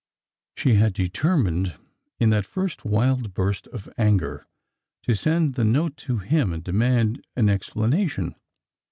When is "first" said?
2.47-2.83